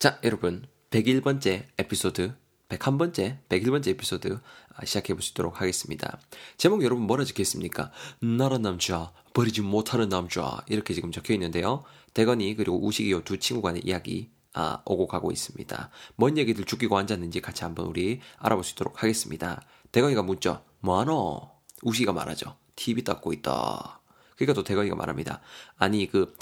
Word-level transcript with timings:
자, 0.00 0.18
여러분. 0.24 0.66
101번째 0.92 1.66
에피소드, 1.76 2.34
101번째, 2.70 3.36
101번째 3.50 3.88
에피소드 3.88 4.40
아, 4.74 4.84
시작해 4.86 5.12
보시도록 5.12 5.60
하겠습니다. 5.60 6.18
제목 6.56 6.82
여러분 6.82 7.06
뭐라 7.06 7.26
적혀 7.26 7.42
있습니까? 7.42 7.92
나란 8.18 8.62
남자, 8.62 9.12
버리지 9.34 9.60
못하는 9.60 10.08
남자. 10.08 10.64
이렇게 10.70 10.94
지금 10.94 11.12
적혀 11.12 11.34
있는데요. 11.34 11.84
대건이 12.14 12.56
그리고 12.56 12.82
우식이 12.82 13.12
요두 13.12 13.36
친구 13.40 13.60
간의 13.60 13.82
이야기 13.84 14.30
아, 14.54 14.80
오고 14.86 15.06
가고 15.06 15.32
있습니다. 15.32 15.90
뭔 16.16 16.38
얘기들 16.38 16.64
죽이고 16.64 16.96
앉았는지 16.96 17.42
같이 17.42 17.64
한번 17.64 17.84
우리 17.84 18.20
알아보시도록 18.38 19.02
하겠습니다. 19.02 19.60
대건이가 19.92 20.22
묻죠. 20.22 20.64
뭐하노? 20.80 21.50
우식이가 21.82 22.14
말하죠. 22.14 22.56
TV 22.74 23.04
닦고 23.04 23.34
있다. 23.34 24.00
그러니까 24.36 24.54
또 24.54 24.64
대건이가 24.64 24.96
말합니다. 24.96 25.42
아니 25.76 26.06
그 26.06 26.34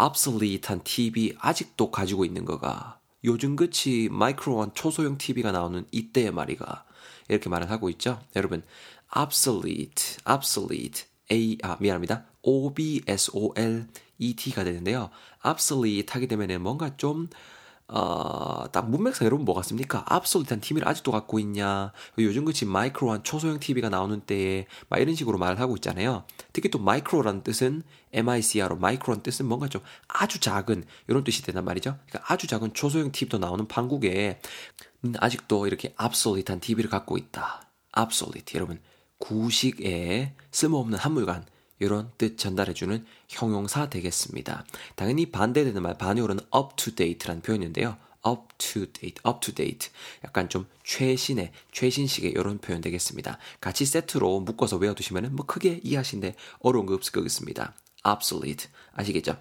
obsolete한 0.00 0.82
TV 0.82 1.36
아직도 1.38 1.92
가지고 1.92 2.24
있는 2.24 2.44
거가 2.44 2.98
요즘같이 3.24 4.08
마이크로원 4.10 4.74
초소형 4.74 5.18
TV가 5.18 5.50
나오는 5.52 5.86
이때의 5.90 6.30
말이가 6.30 6.84
이렇게 7.28 7.48
말을 7.48 7.70
하고 7.70 7.88
있죠. 7.90 8.20
여러분, 8.36 8.62
obsolete, 9.16 10.18
obsolete, 10.28 11.04
A, 11.32 11.56
아, 11.62 11.78
미안합니다. 11.80 12.26
O-B-S-O-L-E-T가 12.42 13.04
되는데요. 14.64 15.10
obsolete 15.44 16.12
하게 16.12 16.26
되면은 16.26 16.60
뭔가 16.62 16.96
좀, 16.96 17.28
어, 17.88 18.64
딱 18.72 18.88
문맥상 18.88 19.26
여러분 19.26 19.44
뭐 19.44 19.54
같습니까? 19.56 20.04
absolute한 20.10 20.60
TV를 20.60 20.88
아직도 20.88 21.12
갖고 21.12 21.38
있냐? 21.38 21.92
요즘 22.18 22.44
같이 22.44 22.64
마이크로한 22.64 23.24
초소형 23.24 23.60
TV가 23.60 23.90
나오는 23.90 24.20
때에 24.20 24.66
막 24.88 24.98
이런 25.00 25.14
식으로 25.14 25.36
말을 25.36 25.60
하고 25.60 25.74
있잖아요. 25.76 26.24
특히 26.52 26.70
또 26.70 26.78
마이크로라는 26.78 27.42
뜻은 27.42 27.82
MICR로 28.12 28.76
마이크로라는 28.76 29.22
뜻은 29.22 29.46
뭔가 29.46 29.68
좀 29.68 29.82
아주 30.08 30.40
작은 30.40 30.84
이런 31.08 31.24
뜻이 31.24 31.42
된단 31.42 31.64
말이죠. 31.64 31.98
그러니까 32.08 32.32
아주 32.32 32.46
작은 32.46 32.72
초소형 32.72 33.12
TV도 33.12 33.38
나오는 33.38 33.68
판국에 33.68 34.40
아직도 35.18 35.66
이렇게 35.66 35.94
obsolete한 36.02 36.60
TV를 36.60 36.88
갖고 36.88 37.18
있다. 37.18 37.68
obsolete 37.96 38.56
여러분 38.56 38.80
구식에 39.18 40.34
쓸모없는 40.50 40.98
한물간 40.98 41.44
이런 41.78 42.10
뜻 42.18 42.38
전달해주는 42.38 43.04
형용사 43.28 43.90
되겠습니다. 43.90 44.64
당연히 44.94 45.30
반대되는 45.30 45.82
말 45.82 45.98
반대어로는 45.98 46.44
up 46.54 46.76
to 46.76 46.94
date라는 46.94 47.42
표현인데요. 47.42 47.96
up 48.26 48.42
to 48.58 48.86
date, 48.86 49.20
up 49.26 49.40
to 49.40 49.54
date. 49.54 49.90
약간 50.24 50.48
좀 50.48 50.66
최신의, 50.82 51.52
최신식의 51.72 52.30
이런 52.30 52.58
표현 52.58 52.80
되겠습니다. 52.80 53.38
같이 53.60 53.84
세트로 53.84 54.40
묶어서 54.40 54.76
외워두시면 54.76 55.36
뭐 55.36 55.44
크게 55.46 55.80
이해하시는데 55.82 56.36
어려운 56.60 56.86
거 56.86 56.94
없을 56.94 57.12
거겠습니다. 57.12 57.74
obsolete. 58.04 58.68
아시겠죠? 58.92 59.36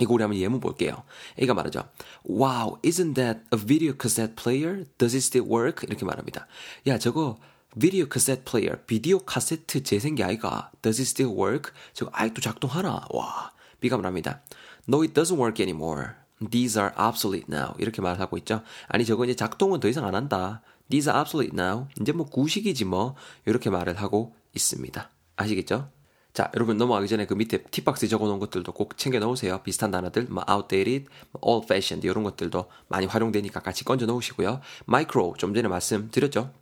이거 0.00 0.14
우리 0.14 0.22
한번 0.22 0.38
예문 0.38 0.60
볼게요. 0.60 1.02
A가 1.40 1.54
말하죠. 1.54 1.88
Wow, 2.28 2.78
isn't 2.82 3.14
that 3.14 3.40
a 3.52 3.58
video 3.58 3.94
cassette 3.98 4.36
player? 4.36 4.84
Does 4.98 5.14
it 5.14 5.24
still 5.24 5.50
work? 5.50 5.86
이렇게 5.86 6.04
말합니다. 6.04 6.46
야, 6.86 6.98
저거 6.98 7.38
비디오 7.80 8.08
카세트 8.08 8.42
플레이어, 8.44 8.76
비디오 8.86 9.20
카세트 9.20 9.84
재생기 9.84 10.24
아이가 10.24 10.72
Does 10.82 11.00
it 11.00 11.10
still 11.10 11.38
work? 11.38 11.72
저거 11.92 12.10
아직도 12.12 12.40
작동하나? 12.40 13.06
와, 13.10 13.52
B가 13.80 13.96
말합니다. 13.96 14.42
No, 14.88 15.02
it 15.02 15.14
doesn't 15.14 15.38
work 15.38 15.62
anymore. 15.62 16.08
These 16.50 16.80
are 16.80 16.92
obsolete 16.98 17.46
now. 17.48 17.74
이렇게 17.78 18.02
말을 18.02 18.20
하고 18.20 18.36
있죠. 18.38 18.62
아니 18.88 19.04
저거 19.04 19.24
이제 19.24 19.36
작동은 19.36 19.78
더 19.78 19.86
이상 19.86 20.04
안 20.06 20.16
한다. 20.16 20.62
These 20.90 21.08
are 21.08 21.20
obsolete 21.20 21.56
now. 21.56 21.86
이제 22.00 22.10
뭐 22.10 22.26
구식이지 22.26 22.84
뭐 22.84 23.14
이렇게 23.46 23.70
말을 23.70 24.00
하고 24.00 24.34
있습니다. 24.56 25.10
아시겠죠? 25.36 25.88
자, 26.32 26.50
여러분 26.56 26.78
넘어가기 26.78 27.06
전에 27.06 27.26
그 27.26 27.34
밑에 27.34 27.62
팁박스에 27.62 28.08
적어놓은 28.08 28.40
것들도 28.40 28.72
꼭 28.72 28.96
챙겨 28.96 29.20
놓으세요. 29.20 29.62
비슷한 29.62 29.92
단어들, 29.92 30.24
뭐 30.30 30.44
outdated, 30.50 31.06
old 31.40 31.66
fashioned 31.66 32.04
이런 32.06 32.24
것들도 32.24 32.68
많이 32.88 33.06
활용되니까 33.06 33.60
같이 33.60 33.84
건져 33.84 34.06
놓으시고요. 34.06 34.60
마이크로 34.86 35.36
좀 35.38 35.54
전에 35.54 35.68
말씀드렸죠. 35.68 36.52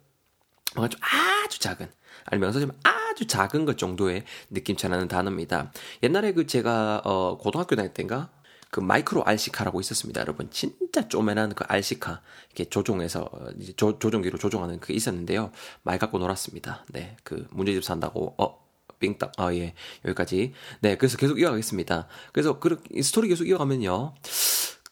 뭔가 0.74 0.88
좀 0.88 1.00
아주 1.02 1.58
작은 1.58 1.88
아니면 2.24 2.52
좀 2.52 2.72
아주 2.82 3.26
작은 3.26 3.64
것 3.64 3.78
정도의 3.78 4.24
느낌 4.50 4.76
전하는 4.76 5.08
단어입니다. 5.08 5.72
옛날에 6.02 6.32
그 6.32 6.46
제가 6.46 7.02
어 7.04 7.38
고등학교 7.38 7.76
다닐 7.76 7.94
때인가 7.94 8.30
그 8.70 8.80
마이크로 8.80 9.24
알시카라고 9.24 9.80
있었습니다, 9.80 10.20
여러분. 10.20 10.50
진짜 10.50 11.08
쪼매난 11.08 11.54
그 11.54 11.64
알시카 11.66 12.20
이렇게 12.48 12.68
조종해서 12.68 13.30
이제 13.58 13.72
조, 13.76 13.98
조종기로 13.98 14.38
조종하는 14.38 14.80
그게 14.80 14.92
있었는데요. 14.94 15.52
많이 15.82 15.98
갖고 15.98 16.18
놀았습니다. 16.18 16.84
네, 16.88 17.16
그 17.22 17.46
문제집 17.50 17.84
산다고 17.84 18.34
어 18.38 18.66
빙딱 18.98 19.32
아 19.38 19.52
예 19.54 19.74
여기까지 20.04 20.52
네 20.80 20.96
그래서 20.96 21.16
계속 21.16 21.38
이어가겠습니다. 21.40 22.08
그래서 22.32 22.58
그 22.58 22.82
스토리 23.02 23.28
계속 23.28 23.46
이어가면요. 23.48 24.14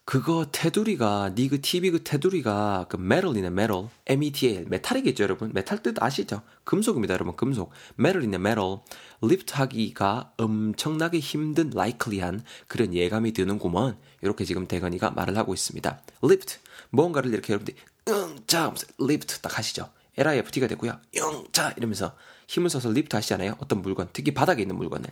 그거 0.07 0.47
테두리가 0.53 1.33
니그 1.35 1.63
TV 1.63 1.91
그 1.91 2.03
테두리가 2.05 2.87
그 2.91 2.97
metal이네 2.97 3.49
metal 3.49 3.89
M-E-T-A-L 4.07 4.67
metal이겠죠 4.69 5.23
여러분? 5.23 5.51
메탈 5.55 5.83
뜻 5.83 6.01
아시죠? 6.03 6.43
금속입니다 6.65 7.15
여러분 7.15 7.35
금속. 7.37 7.71
metal이네 7.97 8.37
metal 8.37 8.81
lift 9.23 9.55
하기가 9.55 10.35
엄청나게 10.37 11.21
힘든 11.21 11.71
likely한 11.75 12.45
그런 12.69 12.93
예감이 12.93 13.33
드는구먼. 13.33 13.97
이렇게 14.21 14.45
지금 14.45 14.67
대건이가 14.67 15.13
말을 15.13 15.39
하고 15.39 15.55
있습니다. 15.55 16.03
lift. 16.23 16.59
뭔가를 16.91 17.33
이렇게 17.33 17.55
여러분들이 17.55 17.79
응자 18.07 18.75
lift 19.01 19.41
딱 19.41 19.57
하시죠. 19.57 19.89
LIFT가 20.19 20.67
되고요. 20.69 21.01
응자 21.17 21.73
이러면서 21.79 22.15
힘을 22.47 22.69
써서 22.69 22.91
리프트 22.91 23.17
하시잖아요. 23.17 23.57
어떤 23.59 23.81
물건 23.81 24.11
특히 24.13 24.35
바닥에 24.35 24.61
있는 24.61 24.77
물건을. 24.77 25.09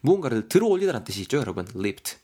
무언가를 0.00 0.48
들어 0.48 0.66
올리다라는 0.66 1.04
뜻이 1.04 1.20
있죠 1.22 1.38
여러분. 1.38 1.64
lift. 1.76 2.16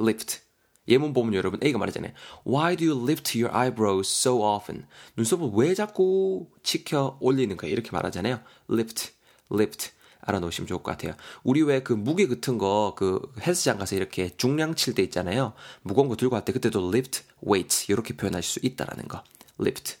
lift 0.00 0.45
예문 0.88 1.12
보면 1.12 1.34
여러분 1.34 1.60
A가 1.62 1.78
말하잖아요. 1.78 2.12
Why 2.46 2.76
do 2.76 2.86
you 2.90 3.02
lift 3.02 3.38
your 3.38 3.56
eyebrows 3.56 4.08
so 4.10 4.42
often? 4.44 4.86
눈썹을 5.16 5.50
왜 5.54 5.74
자꾸 5.74 6.48
치켜 6.62 7.16
올리는 7.20 7.56
거야? 7.56 7.70
이렇게 7.70 7.90
말하잖아요. 7.92 8.40
lift, 8.70 9.12
lift. 9.52 9.90
알아놓으시면 10.20 10.66
좋을 10.66 10.82
것 10.82 10.90
같아요. 10.90 11.14
우리 11.44 11.62
왜 11.62 11.80
그 11.80 11.92
무게 11.92 12.26
같은 12.26 12.58
거 12.58 12.94
그 12.96 13.20
헬스장 13.40 13.78
가서 13.78 13.94
이렇게 13.94 14.30
중량 14.36 14.74
칠 14.74 14.94
때 14.94 15.02
있잖아요. 15.04 15.52
무거운 15.82 16.08
거 16.08 16.16
들고 16.16 16.32
갈 16.34 16.44
때 16.44 16.52
그때도 16.52 16.88
lift, 16.88 17.22
weight 17.46 17.92
이렇게 17.92 18.16
표현하실 18.16 18.50
수 18.50 18.58
있다라는 18.62 19.06
거. 19.08 19.22
lift. 19.60 19.96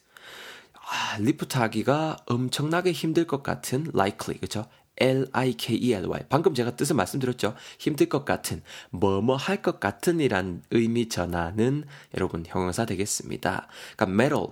아, 0.88 1.18
리프트 1.18 1.58
하기가 1.58 2.16
엄청나게 2.26 2.92
힘들 2.92 3.26
것 3.26 3.42
같은 3.42 3.86
likely 3.94 4.38
그렇죠? 4.38 4.66
L-I-K-E-L-Y. 4.98 6.22
방금 6.28 6.54
제가 6.54 6.76
뜻을 6.76 6.96
말씀드렸죠. 6.96 7.54
힘들 7.78 8.08
것 8.08 8.24
같은, 8.24 8.62
뭐뭐 8.90 9.36
할 9.36 9.62
것 9.62 9.80
같은 9.80 10.20
이란 10.20 10.62
의미 10.70 11.08
전하는 11.08 11.84
여러분 12.14 12.44
형용사 12.46 12.84
되겠습니다. 12.86 13.68
그러니까 13.96 14.24
metal. 14.24 14.46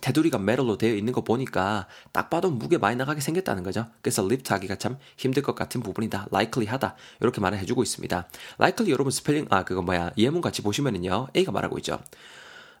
테두리가 0.00 0.38
metal로 0.38 0.78
되어 0.78 0.94
있는 0.94 1.12
거 1.12 1.22
보니까 1.22 1.88
딱 2.12 2.30
봐도 2.30 2.50
무게 2.52 2.78
많이 2.78 2.94
나가게 2.96 3.20
생겼다는 3.20 3.64
거죠. 3.64 3.86
그래서 4.00 4.24
lift 4.24 4.52
하기가 4.52 4.76
참 4.76 4.96
힘들 5.16 5.42
것 5.42 5.56
같은 5.56 5.82
부분이다. 5.82 6.28
likely 6.32 6.68
하다. 6.70 6.94
이렇게 7.20 7.40
말을 7.40 7.58
해주고 7.58 7.82
있습니다. 7.82 8.28
likely 8.60 8.92
여러분 8.92 9.10
스펠링, 9.10 9.46
아, 9.50 9.64
그거 9.64 9.82
뭐야. 9.82 10.12
예문 10.16 10.40
같이 10.40 10.62
보시면은요. 10.62 11.28
A가 11.36 11.50
말하고 11.50 11.78
있죠. 11.78 11.98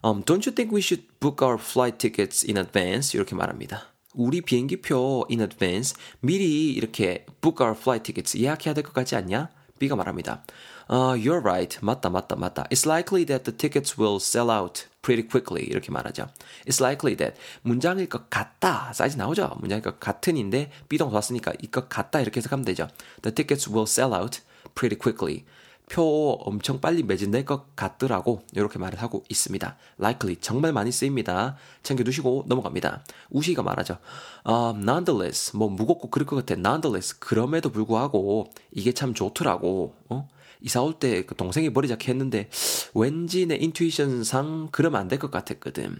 Um, 0.04 0.22
don't 0.22 0.46
you 0.46 0.54
think 0.54 0.72
we 0.72 0.78
should 0.80 1.08
book 1.18 1.44
our 1.44 1.60
flight 1.60 1.98
tickets 1.98 2.46
in 2.46 2.56
advance? 2.56 3.16
이렇게 3.16 3.34
말합니다. 3.34 3.88
우리 4.18 4.40
비행기표 4.40 5.26
in 5.30 5.40
advance 5.40 5.94
미리 6.20 6.72
이렇게 6.74 7.24
book 7.40 7.64
our 7.64 7.78
flight 7.78 8.02
tickets 8.02 8.36
예약해야 8.36 8.74
될 8.74 8.82
것 8.82 8.92
같지 8.92 9.14
않냐? 9.14 9.48
B가 9.78 9.94
말합니다. 9.94 10.42
Uh, 10.90 11.14
you're 11.14 11.40
right. 11.40 11.78
맞다, 11.82 12.10
맞다, 12.10 12.34
맞다. 12.34 12.64
It's 12.64 12.84
likely 12.84 13.24
that 13.26 13.44
the 13.44 13.56
tickets 13.56 13.94
will 13.96 14.16
sell 14.16 14.50
out 14.50 14.86
pretty 15.02 15.22
quickly. 15.28 15.64
이렇게 15.64 15.92
말하죠. 15.92 16.26
It's 16.66 16.82
likely 16.82 17.14
that. 17.16 17.38
문장일 17.62 18.08
것 18.08 18.28
같다. 18.28 18.92
사이즈 18.92 19.16
나오죠? 19.16 19.54
문장일 19.60 19.82
것 19.82 20.00
같은인데, 20.00 20.72
비동사 20.88 21.14
왔으니까 21.16 21.52
이 21.62 21.68
것 21.68 21.88
같다. 21.88 22.20
이렇게 22.20 22.38
해석하면 22.38 22.64
되죠. 22.64 22.88
The 23.22 23.32
tickets 23.32 23.68
will 23.70 23.86
sell 23.86 24.12
out 24.12 24.40
pretty 24.74 24.98
quickly. 24.98 25.44
표 25.90 26.32
엄청 26.44 26.80
빨리 26.80 27.02
매진될 27.02 27.44
것 27.44 27.74
같더라고 27.74 28.42
이렇게 28.52 28.78
말을 28.78 29.00
하고 29.00 29.24
있습니다. 29.28 29.76
likely 29.98 30.36
정말 30.40 30.72
많이 30.72 30.92
쓰입니다. 30.92 31.56
챙겨두시고 31.82 32.44
넘어갑니다. 32.46 33.02
우시가 33.30 33.62
말하죠. 33.62 33.98
어, 34.44 34.74
nonetheless 34.76 35.56
뭐 35.56 35.68
무겁고 35.68 36.10
그럴 36.10 36.26
것 36.26 36.36
같아. 36.36 36.54
nonetheless 36.54 37.18
그럼에도 37.18 37.70
불구하고 37.70 38.52
이게 38.72 38.92
참 38.92 39.14
좋더라고. 39.14 39.94
어? 40.08 40.28
이사 40.60 40.82
올 40.82 40.98
때 40.98 41.22
그 41.24 41.34
동생이 41.36 41.70
머리 41.70 41.86
잡게 41.88 42.10
했는데 42.10 42.50
왠지 42.94 43.46
내 43.46 43.54
인투이션상 43.56 44.68
그러면 44.72 45.00
안 45.00 45.08
될 45.08 45.18
것 45.18 45.30
같았거든. 45.30 45.96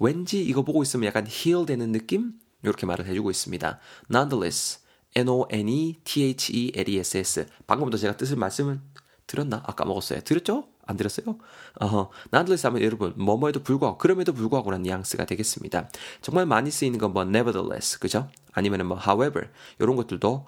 왠지 0.00 0.42
이거 0.42 0.62
보고 0.62 0.82
있으면 0.82 1.06
약간 1.06 1.26
힐 1.28 1.64
되는 1.66 1.92
느낌? 1.92 2.32
이렇게 2.62 2.86
말을 2.86 3.06
해주고 3.06 3.30
있습니다. 3.30 3.78
nonetheless 4.10 4.80
N-O-N-E-T-H-E-L-E-S-S 5.14 7.46
방금부터 7.66 7.98
제가 7.98 8.16
뜻을 8.16 8.36
말씀을 8.36 8.80
들었나? 9.28 9.62
아까 9.64 9.84
먹었어요. 9.84 10.20
들었죠? 10.22 10.66
안 10.86 10.96
들었어요? 10.96 11.38
어, 11.80 12.08
nonetheless 12.32 12.66
하면 12.66 12.82
여러분, 12.82 13.12
뭐뭐에도 13.16 13.62
불구하고, 13.62 13.98
그럼에도 13.98 14.32
불구하고라는 14.32 14.82
뉘앙스가 14.82 15.26
되겠습니다. 15.26 15.90
정말 16.22 16.46
많이 16.46 16.70
쓰이는 16.72 16.98
건 16.98 17.12
뭐, 17.12 17.22
nevertheless, 17.22 18.00
그죠? 18.00 18.28
아니면은 18.52 18.86
뭐, 18.86 18.98
however, 18.98 19.48
이런 19.78 19.94
것들도 19.94 20.46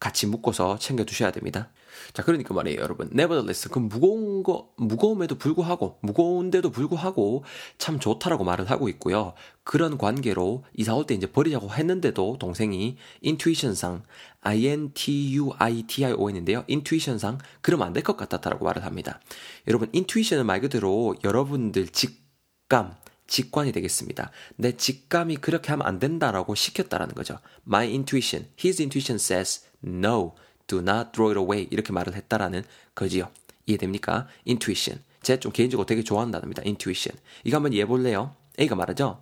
같이 0.00 0.26
묶어서 0.26 0.78
챙겨 0.78 1.04
두셔야 1.04 1.30
됩니다. 1.30 1.68
자, 2.14 2.24
그러니까 2.24 2.54
말이에요, 2.54 2.80
여러분. 2.80 3.08
nevertheless, 3.12 3.68
그 3.68 3.78
무거운 3.78 4.42
거, 4.42 4.70
무거움에도 4.78 5.34
불구하고, 5.36 5.98
무거운데도 6.00 6.70
불구하고 6.70 7.44
참 7.76 8.00
좋다라고 8.00 8.42
말을 8.44 8.70
하고 8.70 8.88
있고요. 8.88 9.34
그런 9.62 9.98
관계로 9.98 10.64
이사 10.74 10.94
올 10.94 11.04
때 11.04 11.14
이제 11.14 11.30
버리자고 11.30 11.70
했는데도 11.70 12.38
동생이 12.38 12.96
intuition상, 13.22 14.02
I-N-T-U-I-T-I-O-N인데요. 14.40 16.64
intuition상, 16.68 17.36
그러면 17.60 17.88
안 17.88 17.92
될 17.92 18.02
것 18.02 18.16
같았다라고 18.16 18.64
말을 18.64 18.86
합니다. 18.86 19.20
여러분, 19.68 19.90
intuition은 19.94 20.46
말 20.46 20.62
그대로 20.62 21.14
여러분들 21.22 21.88
직감, 21.88 22.94
직관이 23.26 23.72
되겠습니다. 23.72 24.30
내 24.56 24.76
직감이 24.76 25.36
그렇게 25.36 25.68
하면 25.70 25.86
안 25.86 25.98
된다라고 25.98 26.54
시켰다라는 26.54 27.14
거죠. 27.14 27.38
My 27.66 27.86
intuition, 27.86 28.48
his 28.64 28.80
intuition 28.80 29.16
says 29.16 29.66
no. 29.84 30.34
do 30.70 30.78
not 30.78 31.10
throw 31.12 31.30
it 31.30 31.38
away 31.38 31.66
이렇게 31.70 31.92
말을 31.92 32.14
했다라는 32.14 32.62
거지요. 32.94 33.28
이해됩니까? 33.66 34.28
intuition. 34.46 35.02
제가 35.22 35.40
좀 35.40 35.52
개인적으로 35.52 35.84
되게 35.84 36.02
단어입니다. 36.02 36.62
intuition. 36.64 37.18
이거 37.44 37.56
한번 37.56 37.72
이해해 37.72 37.86
볼래요? 37.86 38.34
A가 38.58 38.76
말하죠. 38.76 39.20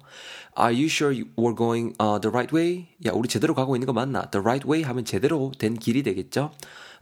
Are 0.59 0.75
you 0.75 0.87
sure 0.87 1.15
we're 1.37 1.57
going 1.57 1.95
uh, 2.01 2.21
the 2.21 2.31
right 2.31 2.55
way? 2.55 2.89
야, 3.07 3.13
우리 3.15 3.29
제대로 3.29 3.55
가고 3.55 3.77
있는 3.77 3.87
거 3.87 3.93
맞나? 3.93 4.29
The 4.31 4.43
right 4.43 4.69
way 4.69 4.85
하면 4.85 5.05
제대로 5.05 5.53
된 5.59 5.75
길이 5.75 6.03
되겠죠? 6.03 6.53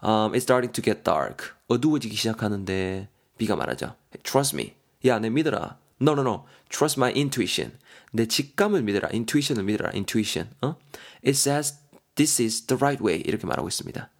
Um, 0.02 0.32
it's 0.32 0.42
starting 0.42 0.72
to 0.72 0.82
get 0.82 1.02
dark. 1.02 1.50
어두워지기 1.68 2.14
시작하는데 2.14 3.08
B가 3.38 3.56
말하죠. 3.56 3.96
Trust 4.22 4.56
me. 4.56 4.74
야, 5.06 5.18
내 5.18 5.30
믿어라. 5.30 5.78
No, 6.00 6.12
no, 6.12 6.20
no. 6.20 6.44
Trust 6.68 7.00
my 7.00 7.12
intuition. 7.14 7.78
내 8.12 8.26
직감을 8.26 8.82
믿어라. 8.82 9.08
intuition을 9.12 9.64
믿어라. 9.64 9.90
intuition. 9.94 10.50
어? 10.62 10.76
It 11.24 11.30
says 11.30 11.80
this 12.16 12.42
is 12.42 12.66
the 12.66 12.76
right 12.78 13.02
way. 13.02 13.22
이렇게 13.24 13.46
말하고 13.46 13.68
있습니다. 13.68 14.10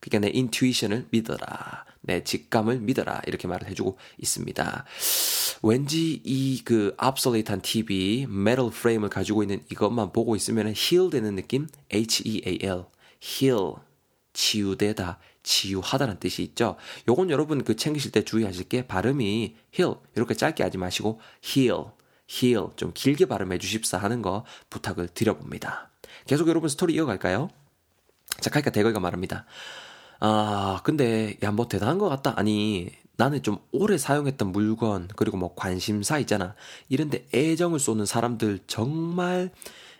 그러니까 0.00 0.26
내 0.26 0.36
인투이션을 0.36 1.06
믿어라. 1.10 1.84
내 2.00 2.24
직감을 2.24 2.80
믿어라. 2.80 3.22
이렇게 3.26 3.46
말을 3.46 3.68
해주고 3.68 3.96
있습니다. 4.18 4.84
왠지 5.62 6.20
이 6.24 6.62
그 6.64 6.96
obsolete한 7.00 7.62
TV, 7.62 8.22
metal 8.22 8.70
frame을 8.72 9.08
가지고 9.08 9.42
있는 9.42 9.62
이것만 9.70 10.12
보고 10.12 10.34
있으면 10.34 10.74
heal 10.76 11.10
되는 11.10 11.36
느낌? 11.36 11.68
H-E-A-L. 11.92 12.86
heal. 13.22 13.74
치유되다, 14.32 15.18
치유하다는 15.42 16.18
뜻이 16.18 16.42
있죠. 16.42 16.76
요건 17.06 17.30
여러분 17.30 17.62
그 17.64 17.76
챙기실 17.76 18.12
때 18.12 18.24
주의하실 18.24 18.68
게 18.68 18.86
발음이 18.86 19.56
heal 19.78 19.96
이렇게 20.16 20.34
짧게 20.34 20.62
하지 20.62 20.78
마시고 20.78 21.20
heal, 21.46 21.84
heal 22.30 22.68
좀 22.76 22.92
길게 22.94 23.26
발음해 23.26 23.58
주십사 23.58 23.98
하는 23.98 24.22
거 24.22 24.44
부탁을 24.70 25.08
드려봅니다. 25.08 25.91
계속 26.26 26.48
여러분 26.48 26.68
스토리 26.68 26.94
이어갈까요? 26.94 27.50
자, 28.40 28.50
그러니까 28.50 28.70
대거이가 28.70 29.00
말합니다. 29.00 29.44
아, 30.20 30.80
근데, 30.84 31.36
야, 31.42 31.50
뭐 31.50 31.68
대단한 31.68 31.98
것 31.98 32.08
같다. 32.08 32.34
아니, 32.36 32.90
나는 33.16 33.42
좀 33.42 33.58
오래 33.72 33.98
사용했던 33.98 34.52
물건, 34.52 35.08
그리고 35.16 35.36
뭐 35.36 35.54
관심사 35.54 36.18
있잖아. 36.18 36.54
이런데 36.88 37.26
애정을 37.34 37.78
쏟는 37.78 38.06
사람들 38.06 38.60
정말, 38.66 39.50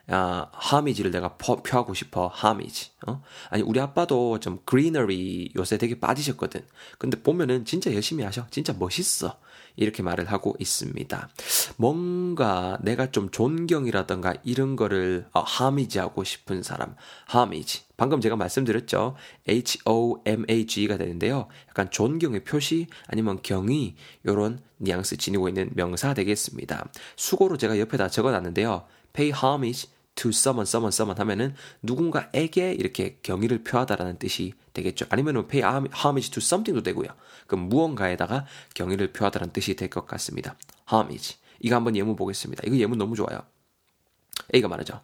아, 0.08 0.48
하미지를 0.52 1.10
내가 1.10 1.36
표하고 1.36 1.94
싶어. 1.94 2.26
하미지. 2.28 2.90
어? 3.06 3.22
아니, 3.50 3.62
우리 3.62 3.80
아빠도 3.80 4.40
좀 4.40 4.60
그리너리 4.64 5.52
요새 5.56 5.78
되게 5.78 5.98
빠지셨거든. 5.98 6.64
근데 6.98 7.20
보면은 7.22 7.64
진짜 7.64 7.92
열심히 7.94 8.24
하셔. 8.24 8.46
진짜 8.50 8.74
멋있어. 8.78 9.38
이렇게 9.76 10.02
말을 10.02 10.26
하고 10.26 10.54
있습니다. 10.58 11.28
뭔가 11.76 12.78
내가 12.82 13.10
좀 13.10 13.30
존경이라던가 13.30 14.34
이런 14.44 14.76
거를 14.76 15.26
어, 15.32 15.40
하미지하고 15.40 16.24
싶은 16.24 16.62
사람, 16.62 16.94
하미지. 17.26 17.82
방금 17.96 18.20
제가 18.20 18.36
말씀드렸죠. 18.36 19.14
H-O-M-A-G가 19.48 20.96
되는데요. 20.96 21.48
약간 21.68 21.90
존경의 21.90 22.44
표시 22.44 22.86
아니면 23.06 23.38
경의 23.42 23.94
요런 24.26 24.60
뉘앙스 24.78 25.16
지니고 25.16 25.48
있는 25.48 25.70
명사 25.74 26.14
되겠습니다. 26.14 26.88
수고로 27.16 27.56
제가 27.56 27.78
옆에다 27.78 28.08
적어놨는데요. 28.08 28.84
pay 29.12 29.32
homage 29.40 29.90
to 30.14 30.28
someone, 30.30 30.66
someone, 30.68 30.92
someone 30.92 31.18
하면은 31.18 31.54
누군가에게 31.82 32.72
이렇게 32.72 33.18
경의를 33.22 33.64
표하다라는 33.64 34.18
뜻이 34.18 34.52
되겠죠. 34.72 35.06
아니면은 35.08 35.48
pay 35.48 35.88
homage 36.04 36.30
to 36.30 36.38
something도 36.40 36.82
되고요. 36.82 37.08
그럼 37.46 37.68
무언가에다가 37.68 38.46
경의를 38.74 39.12
표하다라는 39.12 39.52
뜻이 39.52 39.74
될 39.76 39.88
것 39.88 40.06
같습니다. 40.06 40.56
homage. 40.92 41.36
이거 41.60 41.76
한번 41.76 41.96
예문 41.96 42.16
보겠습니다. 42.16 42.62
이거 42.66 42.76
예문 42.76 42.98
너무 42.98 43.14
좋아요. 43.16 43.42
A가 44.54 44.68
말하죠. 44.68 45.00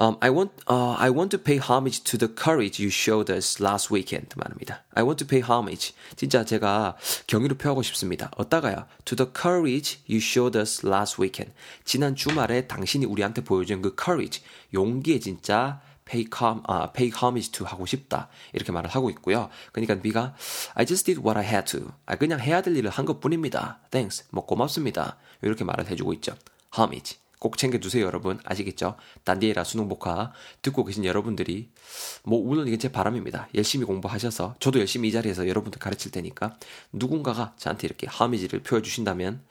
Um, 0.00 0.16
I 0.20 0.30
want, 0.30 0.50
uh, 0.68 0.96
I 0.98 1.10
want 1.10 1.30
to 1.36 1.38
pay 1.38 1.58
homage 1.58 2.02
to 2.04 2.16
the 2.18 2.28
courage 2.32 2.80
you 2.82 2.88
showed 2.90 3.30
us 3.30 3.62
last 3.62 3.92
weekend 3.92 4.28
말입니다. 4.36 4.82
I 4.94 5.04
want 5.04 5.22
to 5.22 5.26
pay 5.28 5.42
homage. 5.46 5.94
진짜 6.16 6.44
제가 6.44 6.96
경의를 7.26 7.58
표하고 7.58 7.82
싶습니다. 7.82 8.30
어따가요? 8.36 8.86
To 9.04 9.16
the 9.16 9.30
courage 9.32 10.00
you 10.08 10.18
showed 10.18 10.58
us 10.58 10.84
last 10.84 11.20
weekend. 11.20 11.52
지난 11.84 12.16
주말에 12.16 12.66
당신이 12.66 13.04
우리한테 13.06 13.44
보여준 13.44 13.82
그 13.82 13.94
courage, 14.02 14.42
용기에 14.72 15.20
진짜 15.20 15.80
pay, 16.04 16.26
com, 16.34 16.62
uh, 16.68 16.88
pay 16.92 17.12
homage 17.14 17.52
to 17.52 17.64
하고 17.66 17.86
싶다. 17.86 18.28
이렇게 18.54 18.72
말을 18.72 18.90
하고 18.90 19.08
있고요. 19.10 19.50
그러니까 19.72 19.94
미가 20.02 20.34
I 20.74 20.84
just 20.86 21.04
did 21.04 21.20
what 21.20 21.38
I 21.38 21.44
had 21.46 21.70
to. 21.78 21.92
아, 22.06 22.16
그냥 22.16 22.40
해야 22.40 22.60
될 22.62 22.74
일을 22.76 22.90
한 22.90 23.04
것 23.06 23.20
뿐입니다. 23.20 23.78
Thanks. 23.90 24.24
뭐 24.30 24.46
고맙습니다. 24.46 25.16
이렇게 25.42 25.64
말을 25.64 25.86
해주고 25.88 26.12
있죠. 26.14 26.34
homage. 26.76 27.21
꼭 27.42 27.58
챙겨두세요, 27.58 28.06
여러분. 28.06 28.38
아시겠죠? 28.44 28.94
단디에라 29.24 29.64
수능 29.64 29.88
복화 29.88 30.30
듣고 30.62 30.84
계신 30.84 31.04
여러분들이 31.04 31.70
뭐 32.22 32.40
물론 32.40 32.68
이게 32.68 32.78
제 32.78 32.92
바람입니다. 32.92 33.48
열심히 33.56 33.84
공부하셔서 33.84 34.54
저도 34.60 34.78
열심히 34.78 35.08
이 35.08 35.12
자리에서 35.12 35.48
여러분들 35.48 35.80
가르칠 35.80 36.12
테니까 36.12 36.56
누군가가 36.92 37.54
저한테 37.56 37.88
이렇게 37.88 38.06
하미지를 38.06 38.62
표해 38.62 38.80
주신다면 38.80 39.42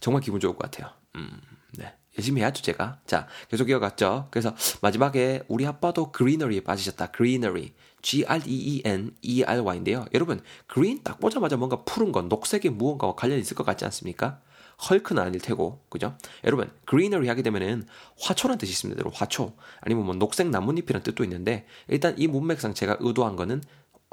정말 0.00 0.22
기분 0.22 0.40
좋을 0.40 0.56
것 0.56 0.70
같아요. 0.70 0.90
음, 1.16 1.38
네. 1.72 1.92
열심히 2.16 2.40
해야죠, 2.40 2.62
제가. 2.62 3.00
자, 3.04 3.26
계속 3.50 3.68
이어갔죠. 3.68 4.28
그래서 4.30 4.56
마지막에 4.80 5.42
우리 5.48 5.66
아빠도 5.66 6.10
그리너리에 6.10 6.60
빠지셨다. 6.60 7.08
그리너리. 7.08 7.74
G-R-E-E-N-E-R-Y인데요. 8.00 10.06
여러분, 10.14 10.40
green 10.66 11.02
딱 11.04 11.20
보자마자 11.20 11.58
뭔가 11.58 11.84
푸른 11.84 12.10
건 12.10 12.30
녹색의 12.30 12.70
무언가와 12.70 13.16
관련이 13.16 13.42
있을 13.42 13.54
것 13.54 13.66
같지 13.66 13.84
않습니까? 13.84 14.40
헐크는 14.88 15.22
아닐 15.22 15.40
테고, 15.40 15.84
그죠? 15.88 16.16
여러분, 16.44 16.70
greenery 16.88 17.28
하게 17.28 17.42
되면은 17.42 17.86
화초란 18.20 18.58
뜻이 18.58 18.72
있습니다. 18.72 18.98
여러분, 19.00 19.16
화초. 19.18 19.56
아니면 19.80 20.04
뭐 20.06 20.14
녹색 20.14 20.48
나뭇잎이란 20.48 21.02
뜻도 21.02 21.24
있는데, 21.24 21.66
일단 21.88 22.14
이 22.18 22.26
문맥상 22.28 22.74
제가 22.74 22.98
의도한 23.00 23.36
거는 23.36 23.62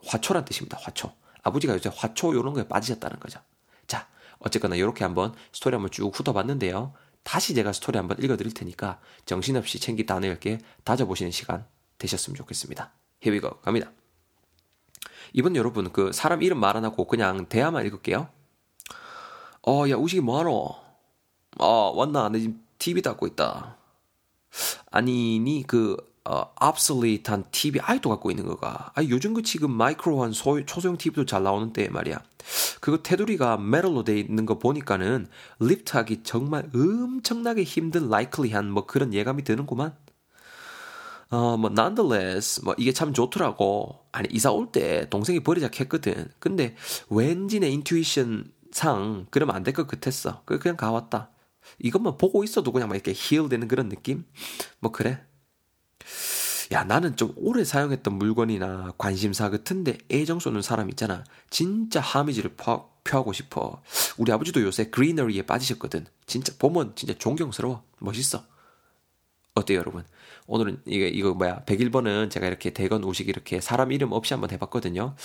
화초란 0.06 0.46
뜻입니다. 0.46 0.78
화초. 0.82 1.12
아버지가 1.44 1.74
요새 1.74 1.92
화초 1.96 2.34
요런 2.34 2.54
거에 2.54 2.68
빠지셨다는 2.68 3.20
거죠. 3.20 3.40
자, 3.86 4.08
어쨌거나 4.40 4.76
이렇게 4.76 5.04
한번 5.04 5.34
스토리 5.54 5.76
한번 5.76 5.92
쭉 5.92 6.12
훑어봤는데요. 6.14 6.94
다시 7.24 7.54
제가 7.54 7.72
스토리 7.72 7.98
한번 7.98 8.18
읽어드릴 8.22 8.54
테니까 8.54 9.00
정신없이 9.26 9.80
챙기 9.80 10.06
단어 10.06 10.28
10개 10.28 10.60
다져보시는 10.84 11.32
시간 11.32 11.66
되셨으면 11.98 12.36
좋겠습니다. 12.36 12.92
Go. 13.22 13.60
갑니다. 13.62 13.92
이번 15.34 15.56
여러분 15.56 15.92
그 15.92 16.12
사람 16.12 16.44
이름 16.44 16.60
말 16.60 16.78
안 16.78 16.86
하고 16.86 17.06
그냥 17.06 17.48
대화만 17.48 17.86
읽을게요. 17.86 18.30
어, 19.68 19.90
야, 19.90 19.96
우식이 19.96 20.22
뭐하노? 20.22 20.76
어, 21.60 21.92
왔나? 21.96 22.30
내 22.30 22.40
지금 22.40 22.62
TV 22.78 23.02
닦고 23.02 23.28
있다. 23.28 23.78
아니, 24.92 25.40
니 25.40 25.64
그, 25.66 25.98
어, 26.26 26.52
obsolete한 26.62 27.46
TV 27.52 27.82
아직도 27.84 28.10
갖고 28.10 28.32
있는 28.32 28.46
거가. 28.46 28.92
아니, 28.96 29.10
요즘 29.10 29.34
그 29.34 29.42
지금 29.42 29.72
마이크로한 29.72 30.34
소, 30.34 30.64
초소형 30.66 30.98
TV도 30.98 31.26
잘 31.26 31.44
나오는데 31.44 31.90
말이야. 31.90 32.22
그거 32.80 33.00
테두리가 33.02 33.58
메탈로 33.58 34.04
돼 34.04 34.20
있는 34.20 34.46
거 34.46 34.60
보니까는 34.60 35.28
lift하기 35.60 36.24
정말 36.24 36.70
엄청나게 36.76 37.64
힘든 37.64 38.06
likely한 38.06 38.70
뭐 38.70 38.86
그런 38.86 39.14
예감이 39.14 39.44
드는구만. 39.44 39.96
어, 41.32 41.58
뭐, 41.58 41.72
nonetheless, 41.72 42.62
뭐, 42.64 42.76
이게 42.78 42.94
참 42.94 43.12
좋더라고. 43.14 44.00
아니, 44.12 44.28
이사 44.32 44.52
올 44.52 44.72
때 44.72 45.10
동생이 45.10 45.40
버리자 45.42 45.70
했거든. 45.80 46.30
근데 46.40 46.76
왠지 47.10 47.60
내 47.60 47.70
intuition 47.70 48.52
상 48.76 49.26
그러면 49.32 49.56
안 49.56 49.64
될 49.64 49.74
것 49.74 49.88
같았어. 49.88 50.44
그냥 50.46 50.76
가왔다. 50.76 51.32
이것만 51.80 52.18
보고 52.18 52.44
있어도 52.44 52.72
그냥 52.74 52.90
막 52.90 52.96
이렇게 52.96 53.14
heal 53.16 53.48
되는 53.50 53.68
그런 53.70 53.88
느낌? 53.90 54.26
뭐 54.80 54.92
그래. 54.92 55.24
야, 56.74 56.84
나는 56.84 57.16
좀 57.16 57.32
오래 57.38 57.64
사용했던 57.64 58.14
물건이나 58.16 58.94
관심사 58.98 59.50
같은데 59.50 59.98
애정 60.12 60.40
쏘는 60.40 60.62
사람 60.62 60.90
있잖아. 60.90 61.24
진짜 61.50 62.02
하미지를 62.02 62.56
표, 62.58 62.90
표하고 63.04 63.34
싶어. 63.34 63.82
우리 64.18 64.32
아버지도 64.32 64.62
요새 64.62 64.90
그리너리에 64.90 65.44
빠지셨거든. 65.44 66.06
진짜 66.26 66.54
보면 66.60 66.96
진짜 66.96 67.14
존경스러워. 67.18 67.84
멋있어. 68.00 68.44
어때요, 69.54 69.80
여러분? 69.80 70.04
오늘은 70.48 70.82
이게 70.86 71.08
이거 71.08 71.34
뭐야 71.34 71.64
101번은 71.66 72.30
제가 72.30 72.48
이렇게 72.48 72.72
대건 72.74 73.04
우식 73.04 73.30
이렇게 73.30 73.62
사람 73.62 73.92
이름 73.94 74.12
없이 74.12 74.34
한번 74.34 74.52
해봤거든요. 74.52 75.16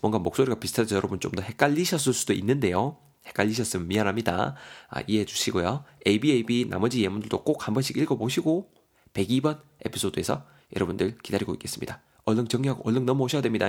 뭔가 0.00 0.18
목소리가 0.18 0.58
비슷해서 0.58 0.94
여러분 0.96 1.20
좀 1.20 1.32
더 1.32 1.42
헷갈리셨을 1.42 2.12
수도 2.12 2.32
있는데요. 2.34 2.98
헷갈리셨으면 3.26 3.88
미안합니다. 3.88 4.54
아, 4.88 5.02
이해해 5.06 5.24
주시고요. 5.24 5.84
ABAB 6.06 6.66
나머지 6.68 7.02
예문들도 7.02 7.42
꼭 7.44 7.66
한 7.66 7.74
번씩 7.74 7.96
읽어보시고 7.96 8.70
102번 9.14 9.60
에피소드에서 9.84 10.44
여러분들 10.76 11.18
기다리고 11.22 11.52
있겠습니다. 11.54 12.00
얼른 12.24 12.48
정리하고 12.48 12.88
얼른 12.88 13.04
넘어오셔야 13.06 13.42
됩니다. 13.42 13.66